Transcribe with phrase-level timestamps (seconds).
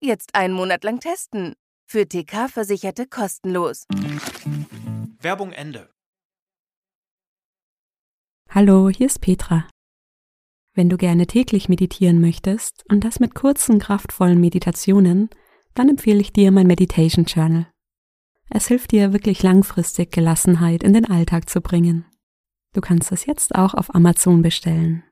[0.00, 1.54] Jetzt einen Monat lang testen.
[1.88, 3.86] Für TK-Versicherte kostenlos.
[5.20, 5.90] Werbung Ende.
[8.50, 9.66] Hallo, hier ist Petra.
[10.74, 15.30] Wenn du gerne täglich meditieren möchtest und das mit kurzen, kraftvollen Meditationen,
[15.72, 17.70] dann empfehle ich dir mein Meditation Journal.
[18.50, 22.04] Es hilft dir wirklich langfristig Gelassenheit in den Alltag zu bringen.
[22.74, 25.04] Du kannst es jetzt auch auf Amazon bestellen.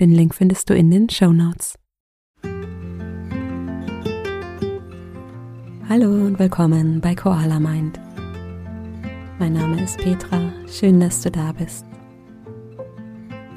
[0.00, 1.78] Den Link findest du in den Show Notes.
[5.94, 8.00] Hallo und willkommen bei Koala Mind.
[9.38, 11.84] Mein Name ist Petra, schön, dass du da bist.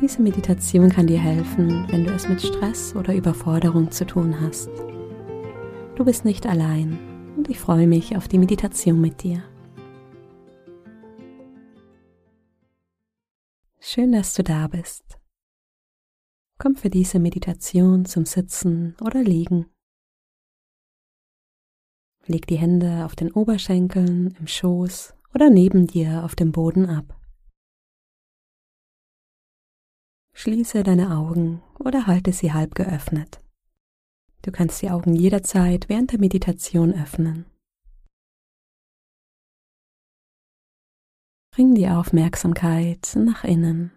[0.02, 4.67] Diese Meditation kann dir helfen, wenn du es mit Stress oder Überforderung zu tun hast.
[5.95, 7.00] Du bist nicht allein
[7.38, 9.41] und ich freue mich auf die Meditation mit dir.
[13.80, 15.06] Schön, dass du da bist.
[16.58, 19.67] Komm für diese Meditation zum Sitzen oder Liegen.
[22.28, 27.20] Leg die Hände auf den Oberschenkeln, im Schoß oder neben dir auf dem Boden ab.
[30.34, 33.42] Schließe deine Augen oder halte sie halb geöffnet.
[34.42, 37.46] Du kannst die Augen jederzeit während der Meditation öffnen.
[41.52, 43.94] Bring die Aufmerksamkeit nach innen.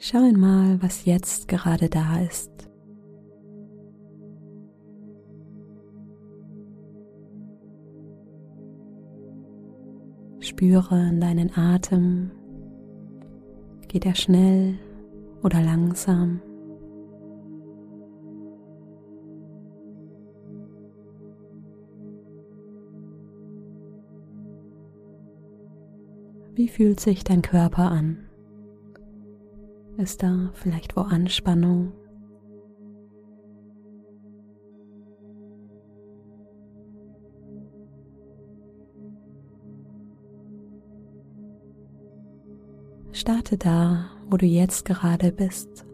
[0.00, 2.70] Schau einmal, was jetzt gerade da ist.
[10.38, 12.30] Spüre in deinen Atem.
[13.88, 14.78] Geht er schnell
[15.42, 16.40] oder langsam?
[26.54, 28.27] Wie fühlt sich dein Körper an?
[29.98, 31.92] Ist da vielleicht wo Anspannung?
[43.10, 45.84] Starte da, wo du jetzt gerade bist.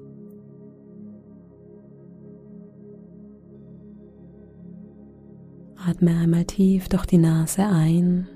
[5.77, 8.29] Atme einmal tief durch die Nase ein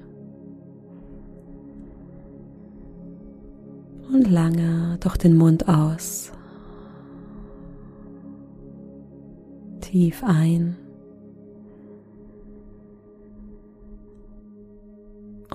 [5.00, 6.32] durch den Mund aus.
[9.80, 10.76] Tief ein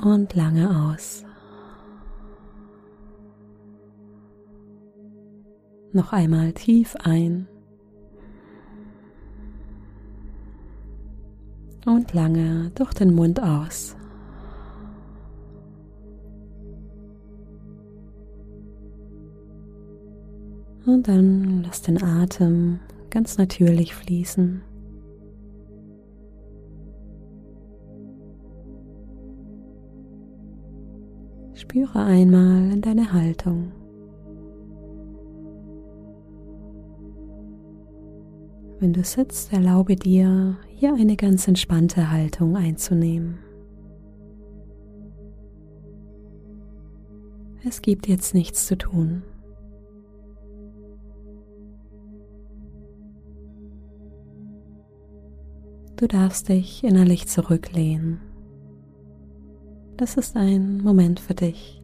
[0.02, 1.24] und lange aus.
[5.92, 7.48] Noch einmal tief ein
[11.86, 13.96] und lange durch den Mund aus.
[20.86, 22.80] Und dann lass den Atem
[23.10, 24.62] ganz natürlich fließen.
[31.54, 33.72] Spüre einmal in deine Haltung.
[38.80, 43.40] Wenn du sitzt, erlaube dir, hier eine ganz entspannte Haltung einzunehmen.
[47.66, 49.24] Es gibt jetzt nichts zu tun.
[56.04, 58.20] Du darfst dich innerlich zurücklehnen.
[59.96, 61.82] Das ist ein Moment für dich.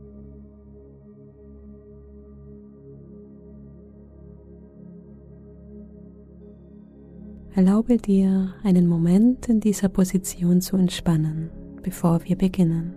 [7.55, 11.49] Erlaube dir einen Moment in dieser Position zu entspannen,
[11.82, 12.96] bevor wir beginnen.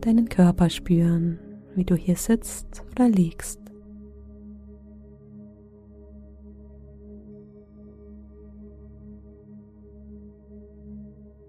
[0.00, 1.40] Deinen Körper spüren,
[1.74, 3.60] wie du hier sitzt oder liegst.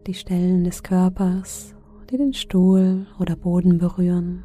[0.07, 1.75] Die Stellen des Körpers,
[2.09, 4.43] die den Stuhl oder Boden berühren.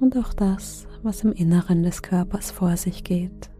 [0.00, 3.50] und auch das, was im Inneren des Körpers vor sich geht.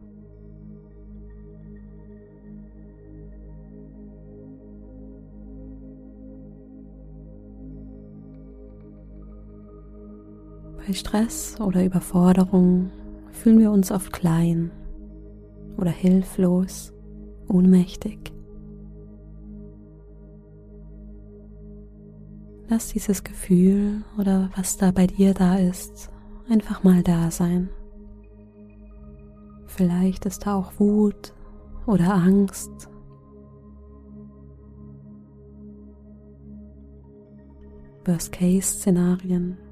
[10.91, 12.91] Bei Stress oder Überforderung
[13.31, 14.73] fühlen wir uns oft klein
[15.77, 16.93] oder hilflos,
[17.47, 18.33] ohnmächtig.
[22.69, 26.11] Lass dieses Gefühl oder was da bei dir da ist,
[26.49, 27.69] einfach mal da sein.
[29.67, 31.35] Vielleicht ist da auch Wut
[31.87, 32.91] oder Angst.
[38.05, 39.70] Worst-Case-Szenarien.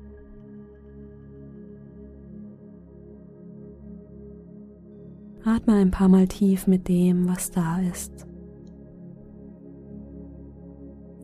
[5.45, 8.27] Atme ein paar Mal tief mit dem, was da ist.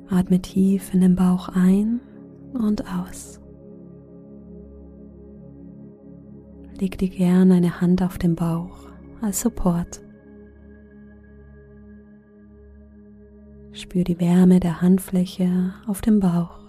[0.09, 2.01] Atme tief in den Bauch ein
[2.53, 3.41] und aus.
[6.79, 8.89] Leg dir gerne eine Hand auf den Bauch
[9.21, 10.01] als Support.
[13.73, 16.64] Spür die Wärme der Handfläche auf dem Bauch.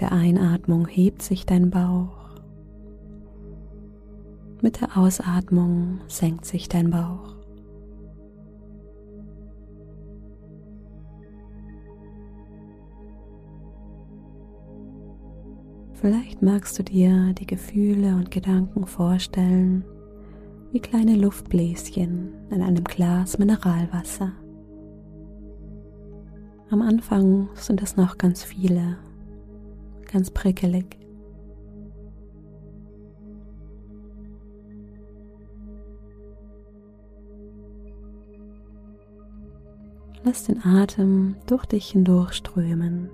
[0.00, 2.30] Der Einatmung hebt sich dein Bauch.
[4.62, 7.36] Mit der Ausatmung senkt sich dein Bauch.
[15.94, 19.84] Vielleicht magst du dir die Gefühle und Gedanken vorstellen
[20.72, 24.32] wie kleine Luftbläschen in einem Glas Mineralwasser.
[26.70, 28.96] Am Anfang sind es noch ganz viele
[30.10, 30.98] ganz prickelig.
[40.22, 43.10] Lass den Atem durch dich hindurchströmen.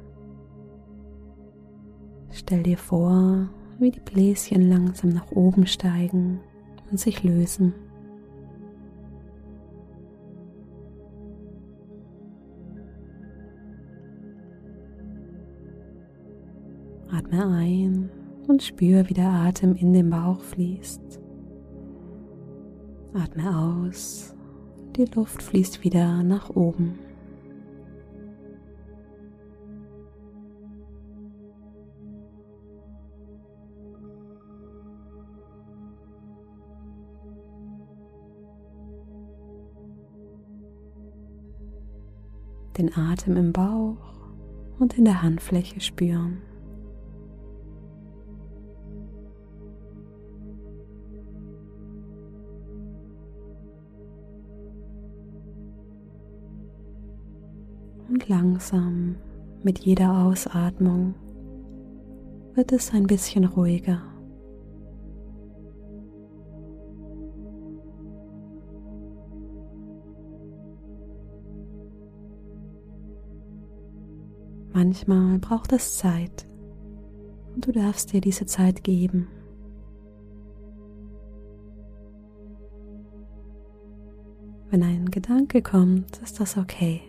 [2.33, 3.49] Stell dir vor,
[3.79, 6.41] wie die Bläschen langsam nach oben steigen
[6.91, 7.75] und sich lösen.
[17.37, 18.11] Atme ein
[18.49, 21.21] und spür, wie der Atem in den Bauch fließt.
[23.13, 24.35] Atme aus,
[24.97, 26.99] die Luft fließt wieder nach oben.
[42.79, 43.97] Den Atem im Bauch
[44.79, 46.46] und in der Handfläche spüren.
[58.17, 59.17] Und langsam
[59.63, 61.15] mit jeder Ausatmung
[62.55, 64.01] wird es ein bisschen ruhiger.
[74.73, 76.47] Manchmal braucht es Zeit
[77.55, 79.29] und du darfst dir diese Zeit geben.
[84.71, 87.03] Wenn ein Gedanke kommt, ist das okay.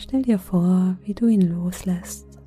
[0.00, 2.38] Stell dir vor, wie du ihn loslässt,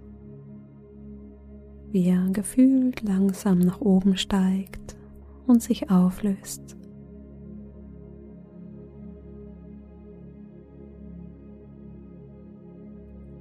[1.91, 4.95] wie er gefühlt langsam nach oben steigt
[5.47, 6.77] und sich auflöst.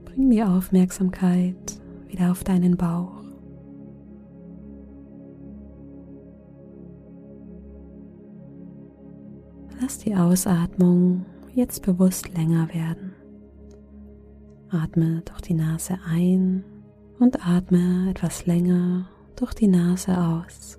[0.06, 3.22] Bring die Aufmerksamkeit wieder auf deinen Bauch.
[9.80, 11.24] Lass die Ausatmung
[11.54, 13.09] jetzt bewusst länger werden.
[14.70, 16.64] Atme durch die Nase ein
[17.18, 20.78] und atme etwas länger durch die Nase aus.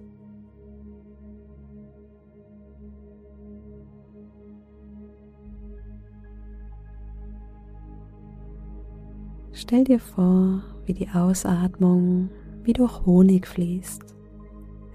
[9.54, 12.30] Stell dir vor, wie die Ausatmung
[12.64, 14.04] wie durch Honig fließt,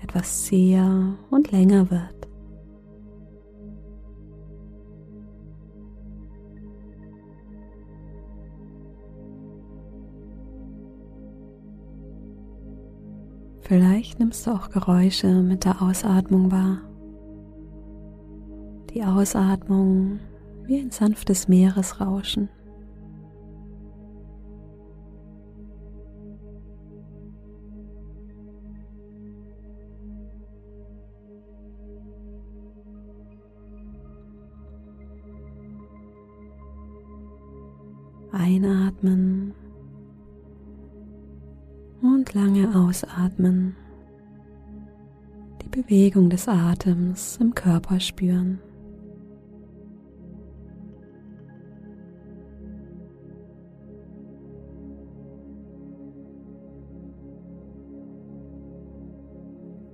[0.02, 2.15] etwas zäher und länger wird.
[13.66, 16.82] Vielleicht nimmst du auch Geräusche mit der Ausatmung wahr.
[18.94, 20.20] Die Ausatmung
[20.66, 22.48] wie ein sanftes Meeresrauschen.
[38.30, 39.54] Einatmen
[42.26, 43.76] und lange ausatmen.
[45.62, 48.60] Die Bewegung des Atems im Körper spüren.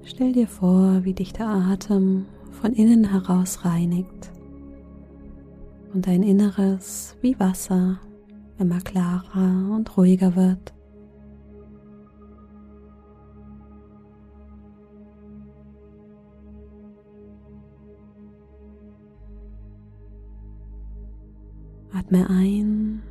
[0.04, 4.30] Stell dir vor, wie dich der Atem von innen heraus reinigt
[5.94, 7.98] und dein Inneres wie Wasser
[8.58, 10.74] immer klarer und ruhiger wird.
[22.12, 23.02] Atme ein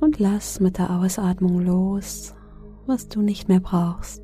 [0.00, 2.34] und lass mit der Ausatmung los,
[2.86, 4.22] was du nicht mehr brauchst.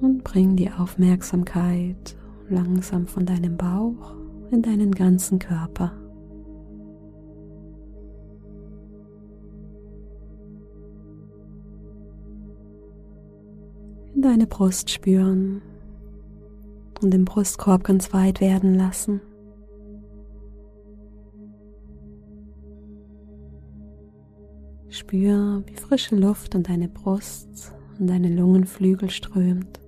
[0.00, 2.16] Und bring die Aufmerksamkeit
[2.48, 4.14] langsam von deinem Bauch
[4.52, 6.01] in deinen ganzen Körper.
[14.22, 15.60] Deine Brust spüren
[17.02, 19.20] und den Brustkorb ganz weit werden lassen.
[24.88, 29.80] Spür, wie frische Luft an deine Brust und deine Lungenflügel strömt.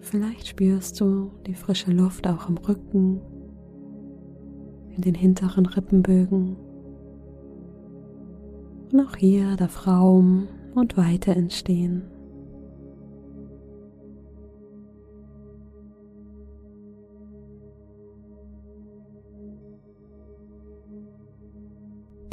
[0.00, 3.20] Vielleicht spürst du die frische Luft auch im Rücken,
[4.96, 6.56] in den hinteren Rippenbögen.
[8.92, 12.02] Und auch hier darf Raum und Weite entstehen.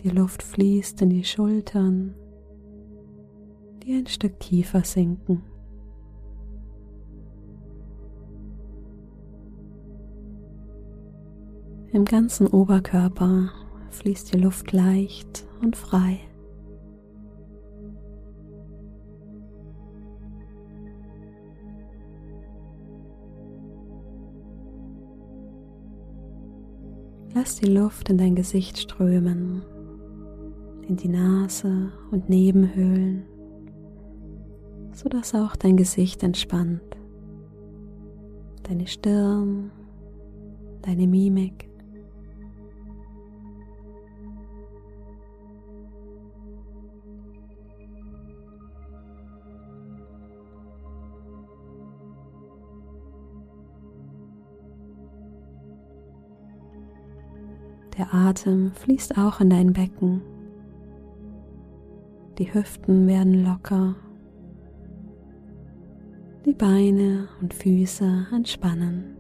[0.04, 2.14] Die Luft fließt in die Schultern,
[3.84, 5.44] die ein Stück tiefer sinken.
[11.94, 13.52] Im ganzen Oberkörper
[13.92, 16.18] fließt die Luft leicht und frei.
[27.36, 29.62] Lass die Luft in dein Gesicht strömen,
[30.88, 33.28] in die Nase und Nebenhöhlen,
[34.94, 36.82] sodass auch dein Gesicht entspannt,
[38.64, 39.70] deine Stirn,
[40.82, 41.70] deine Mimik.
[58.14, 60.22] Atem fließt auch in dein Becken.
[62.38, 63.96] Die Hüften werden locker.
[66.46, 69.18] Die Beine und Füße entspannen.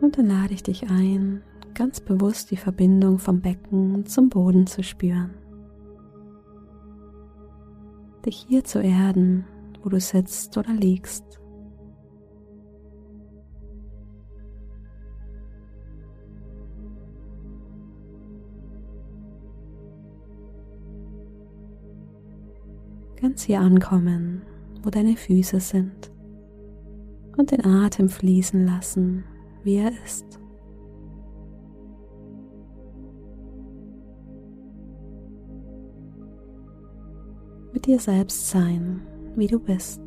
[0.00, 1.42] Und dann lade ich dich ein,
[1.74, 5.41] ganz bewusst die Verbindung vom Becken zum Boden zu spüren
[8.26, 9.44] dich hier zu erden,
[9.82, 11.40] wo du sitzt oder liegst.
[23.20, 24.42] Ganz hier ankommen,
[24.82, 26.10] wo deine Füße sind
[27.36, 29.24] und den Atem fließen lassen,
[29.62, 30.41] wie er ist.
[37.82, 39.00] Mit dir selbst sein,
[39.34, 40.00] wie du bist.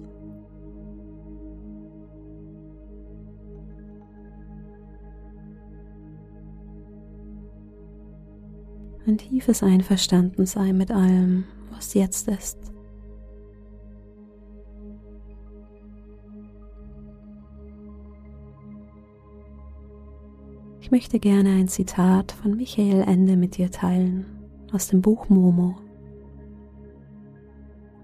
[9.06, 12.58] Ein tiefes Einverstandensein mit allem, was jetzt ist.
[20.80, 24.26] Ich möchte gerne ein Zitat von Michael Ende mit dir teilen
[24.72, 25.85] aus dem Buch Momo.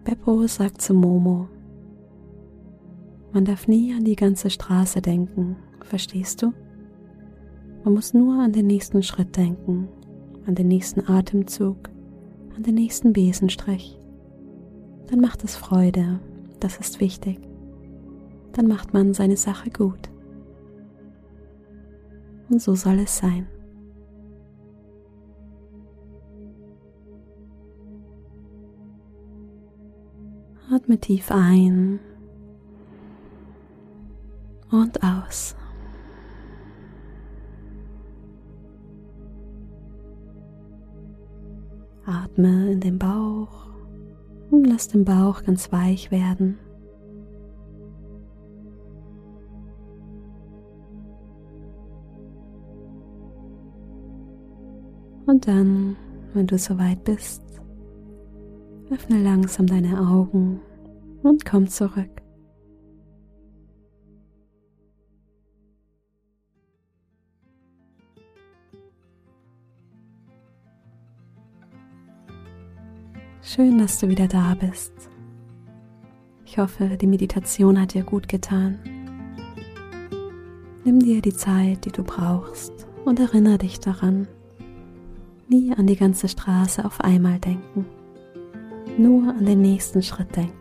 [0.04, 1.48] Beppo sagt zu Momo,
[3.34, 6.54] man darf nie an die ganze Straße denken, verstehst du?
[7.84, 9.88] Man muss nur an den nächsten Schritt denken,
[10.48, 11.90] an den nächsten Atemzug,
[12.56, 14.00] an den nächsten Besenstrich.
[15.08, 16.20] Dann macht es Freude,
[16.60, 17.40] das ist wichtig.
[18.54, 20.10] Dann macht man seine Sache gut.
[22.50, 23.48] Und so soll es sein.
[30.82, 32.00] Atme tief ein
[34.72, 35.56] und aus.
[42.04, 43.68] Atme in den Bauch
[44.50, 46.58] und lass den Bauch ganz weich werden.
[55.28, 55.96] Und dann,
[56.34, 57.44] wenn du soweit bist,
[58.90, 60.60] öffne langsam deine Augen
[61.24, 62.22] und komm zurück.
[73.44, 74.94] Schön, dass du wieder da bist.
[76.46, 78.80] Ich hoffe, die Meditation hat dir gut getan.
[80.84, 84.28] Nimm dir die Zeit, die du brauchst und erinnere dich daran.
[85.48, 87.86] Nie an die ganze Straße auf einmal denken.
[88.98, 90.61] Nur an den nächsten Schritt denken.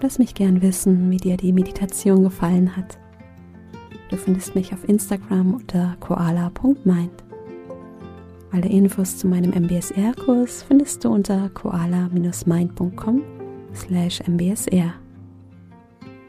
[0.00, 2.98] Lass mich gern wissen, wie dir die Meditation gefallen hat.
[4.10, 7.24] Du findest mich auf Instagram unter koala.mind.
[8.52, 13.22] Alle Infos zu meinem MBSR-Kurs findest du unter koala-mind.com
[13.74, 14.94] slash mbsr.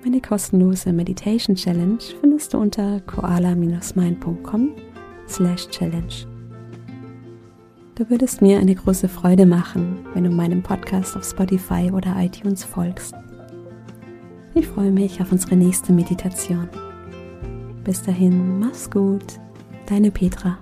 [0.04, 4.72] Meine kostenlose Meditation Challenge findest du unter koala-mind.com
[5.28, 6.26] slash challenge.
[7.96, 12.64] Du würdest mir eine große Freude machen, wenn du meinem Podcast auf Spotify oder iTunes
[12.64, 13.14] folgst.
[14.60, 16.68] Ich freue mich auf unsere nächste Meditation.
[17.86, 19.40] Bis dahin, mach's gut,
[19.86, 20.58] deine Petra.